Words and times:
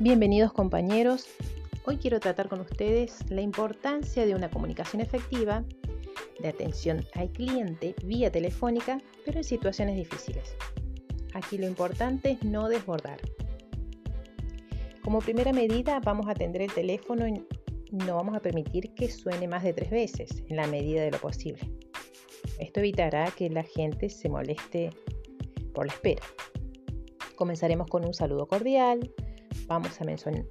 Bienvenidos 0.00 0.52
compañeros. 0.52 1.26
Hoy 1.84 1.96
quiero 1.96 2.20
tratar 2.20 2.48
con 2.48 2.60
ustedes 2.60 3.28
la 3.30 3.40
importancia 3.40 4.24
de 4.24 4.36
una 4.36 4.48
comunicación 4.48 5.02
efectiva 5.02 5.64
de 6.38 6.46
atención 6.46 7.04
al 7.14 7.32
cliente 7.32 7.96
vía 8.04 8.30
telefónica, 8.30 9.02
pero 9.24 9.38
en 9.38 9.44
situaciones 9.44 9.96
difíciles. 9.96 10.54
Aquí 11.34 11.58
lo 11.58 11.66
importante 11.66 12.30
es 12.30 12.44
no 12.44 12.68
desbordar. 12.68 13.18
Como 15.02 15.18
primera 15.18 15.52
medida 15.52 15.98
vamos 15.98 16.28
a 16.28 16.30
atender 16.30 16.62
el 16.62 16.72
teléfono 16.72 17.26
y 17.26 17.42
no 17.90 18.14
vamos 18.14 18.36
a 18.36 18.40
permitir 18.40 18.94
que 18.94 19.10
suene 19.10 19.48
más 19.48 19.64
de 19.64 19.72
tres 19.72 19.90
veces 19.90 20.44
en 20.46 20.58
la 20.58 20.68
medida 20.68 21.02
de 21.02 21.10
lo 21.10 21.18
posible. 21.18 21.72
Esto 22.60 22.78
evitará 22.78 23.32
que 23.32 23.50
la 23.50 23.64
gente 23.64 24.10
se 24.10 24.28
moleste 24.28 24.90
por 25.74 25.88
la 25.88 25.92
espera. 25.92 26.22
Comenzaremos 27.34 27.88
con 27.88 28.04
un 28.04 28.14
saludo 28.14 28.46
cordial, 28.46 29.12
Vamos 29.66 30.00
a 30.00 30.04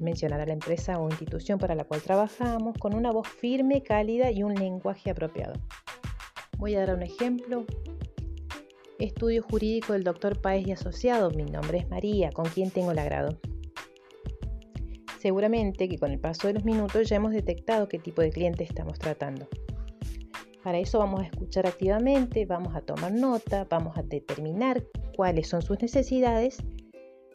mencionar 0.00 0.40
a 0.40 0.46
la 0.46 0.52
empresa 0.52 0.98
o 0.98 1.08
institución 1.08 1.58
para 1.58 1.74
la 1.74 1.84
cual 1.84 2.02
trabajamos 2.02 2.76
con 2.78 2.94
una 2.94 3.12
voz 3.12 3.28
firme, 3.28 3.82
cálida 3.82 4.30
y 4.30 4.42
un 4.42 4.54
lenguaje 4.54 5.10
apropiado. 5.10 5.54
Voy 6.58 6.74
a 6.74 6.80
dar 6.80 6.96
un 6.96 7.02
ejemplo. 7.02 7.64
Estudio 8.98 9.42
jurídico 9.42 9.92
del 9.92 10.04
doctor 10.04 10.40
Paez 10.40 10.66
y 10.66 10.72
Asociado. 10.72 11.30
Mi 11.30 11.44
nombre 11.44 11.78
es 11.78 11.88
María, 11.88 12.30
con 12.32 12.46
quien 12.46 12.70
tengo 12.70 12.92
el 12.92 12.98
agrado. 12.98 13.38
Seguramente 15.20 15.88
que 15.88 15.98
con 15.98 16.10
el 16.10 16.20
paso 16.20 16.48
de 16.48 16.54
los 16.54 16.64
minutos 16.64 17.08
ya 17.08 17.16
hemos 17.16 17.32
detectado 17.32 17.88
qué 17.88 17.98
tipo 17.98 18.22
de 18.22 18.30
cliente 18.30 18.64
estamos 18.64 18.98
tratando. 18.98 19.48
Para 20.62 20.78
eso 20.78 20.98
vamos 20.98 21.20
a 21.20 21.24
escuchar 21.24 21.66
activamente, 21.66 22.46
vamos 22.46 22.74
a 22.74 22.80
tomar 22.80 23.12
nota, 23.12 23.66
vamos 23.68 23.96
a 23.98 24.02
determinar 24.02 24.82
cuáles 25.14 25.48
son 25.48 25.62
sus 25.62 25.80
necesidades 25.80 26.58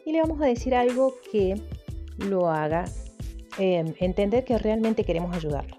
y 0.04 0.12
le 0.12 0.20
vamos 0.20 0.40
a 0.40 0.46
decir 0.46 0.74
algo 0.74 1.14
que 1.30 1.60
lo 2.18 2.48
haga 2.48 2.84
em, 3.58 3.94
entender 3.98 4.44
que 4.44 4.58
realmente 4.58 5.04
queremos 5.04 5.34
ayudarlo. 5.34 5.76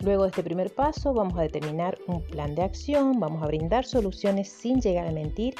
Luego 0.00 0.24
de 0.24 0.28
este 0.28 0.42
primer 0.42 0.72
paso 0.74 1.14
vamos 1.14 1.38
a 1.38 1.42
determinar 1.42 1.98
un 2.06 2.22
plan 2.22 2.54
de 2.54 2.62
acción, 2.62 3.18
vamos 3.18 3.42
a 3.42 3.46
brindar 3.46 3.84
soluciones 3.84 4.48
sin 4.48 4.80
llegar 4.80 5.06
a 5.06 5.12
mentir 5.12 5.54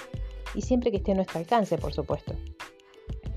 y 0.55 0.63
siempre 0.63 0.91
que 0.91 0.99
esté 0.99 1.13
a 1.13 1.15
nuestro 1.17 1.39
alcance, 1.39 1.79
por 1.79 1.93
supuesto. 1.93 2.35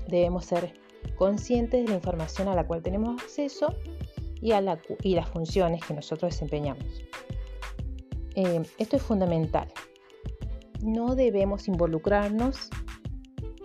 Debemos 0.08 0.44
ser 0.44 0.72
conscientes 1.16 1.84
de 1.84 1.88
la 1.88 1.96
información 1.96 2.48
a 2.48 2.54
la 2.54 2.66
cual 2.66 2.82
tenemos 2.82 3.20
acceso 3.20 3.74
y, 4.40 4.52
a 4.52 4.60
las 4.60 5.28
funciones 5.30 5.84
que 5.84 5.94
nosotros 5.94 6.32
desempeñamos. 6.32 6.84
Em, 8.34 8.64
esto 8.78 8.96
es 8.96 9.02
fundamental. 9.02 9.68
No 10.82 11.14
debemos 11.14 11.68
involucrarnos 11.68 12.70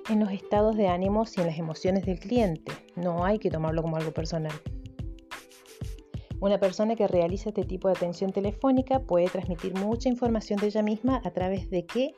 en 0.10 0.20
los 0.20 0.32
estados 0.32 0.76
de 0.76 0.88
ánimos 0.88 1.38
y 1.38 1.42
en 1.42 1.48
las 1.48 1.58
emociones 1.58 2.06
del 2.06 2.20
cliente. 2.20 2.72
No 2.96 3.26
hay 3.26 3.40
que 3.40 3.50
tomarlo 3.50 3.82
como 3.82 3.98
algo 3.98 4.12
personal. 4.12 4.54
Una 6.40 6.60
persona 6.60 6.96
que 6.96 7.08
realiza 7.08 7.50
este 7.50 7.64
tipo 7.64 7.88
de 7.88 7.94
atención 7.94 8.32
telefónica 8.32 9.00
puede 9.00 9.28
transmitir 9.28 9.74
mucha 9.76 10.10
información 10.10 10.60
de 10.60 10.68
ella 10.68 10.84
misma 10.84 11.22
a 11.24 11.32
través 11.32 11.70
de 11.70 11.86
qué? 11.86 12.14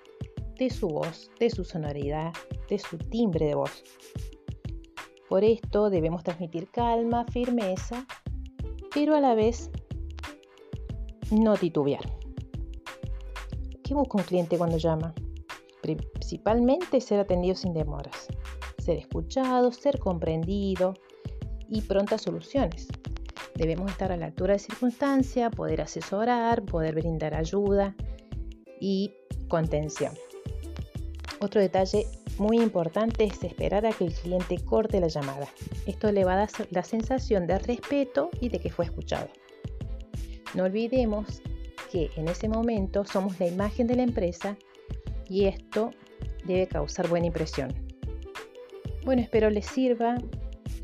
De 0.57 0.69
su 0.69 0.87
voz, 0.87 1.31
de 1.39 1.49
su 1.49 1.63
sonoridad, 1.63 2.33
de 2.69 2.79
su 2.79 2.97
timbre 2.97 3.45
de 3.45 3.55
voz. 3.55 3.83
Por 5.29 5.43
esto 5.43 5.89
debemos 5.89 6.23
transmitir 6.23 6.69
calma, 6.69 7.25
firmeza, 7.31 8.05
pero 8.93 9.15
a 9.15 9.21
la 9.21 9.35
vez 9.35 9.69
no 11.31 11.55
titubear. 11.55 12.11
¿Qué 13.83 13.93
busca 13.93 14.17
un 14.17 14.23
cliente 14.23 14.57
cuando 14.57 14.77
llama? 14.77 15.13
Principalmente 15.95 17.01
ser 17.01 17.19
atendido 17.19 17.55
sin 17.55 17.73
demoras, 17.73 18.27
ser 18.77 18.97
escuchado, 18.97 19.71
ser 19.71 19.99
comprendido 19.99 20.93
y 21.69 21.81
prontas 21.81 22.21
soluciones. 22.21 22.87
Debemos 23.55 23.91
estar 23.91 24.11
a 24.11 24.17
la 24.17 24.27
altura 24.27 24.53
de 24.53 24.59
circunstancia, 24.59 25.49
poder 25.49 25.81
asesorar, 25.81 26.63
poder 26.63 26.95
brindar 26.95 27.33
ayuda 27.33 27.95
y 28.79 29.13
contención. 29.47 30.13
Otro 31.39 31.61
detalle 31.61 32.05
muy 32.37 32.59
importante 32.59 33.23
es 33.23 33.43
esperar 33.43 33.85
a 33.85 33.91
que 33.91 34.05
el 34.05 34.13
cliente 34.13 34.57
corte 34.63 34.99
la 34.99 35.07
llamada. 35.07 35.47
Esto 35.85 36.11
le 36.11 36.23
va 36.23 36.33
a 36.33 36.37
dar 36.37 36.49
la 36.71 36.83
sensación 36.83 37.47
de 37.47 37.59
respeto 37.59 38.29
y 38.39 38.49
de 38.49 38.59
que 38.59 38.71
fue 38.71 38.85
escuchado. 38.85 39.27
No 40.53 40.63
olvidemos 40.63 41.41
que 41.91 42.11
en 42.15 42.27
ese 42.27 42.47
momento 42.47 43.05
somos 43.05 43.39
la 43.39 43.47
imagen 43.47 43.87
de 43.87 43.95
la 43.95 44.03
empresa 44.03 44.57
y 45.29 45.45
esto 45.45 45.91
debe 46.45 46.67
causar 46.67 47.07
buena 47.07 47.27
impresión. 47.27 47.73
Bueno, 49.05 49.21
espero 49.21 49.49
les 49.49 49.65
sirva. 49.65 50.15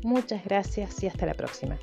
Muchas 0.02 0.44
gracias 0.44 1.02
y 1.02 1.06
hasta 1.06 1.26
la 1.26 1.34
próxima. 1.34 1.78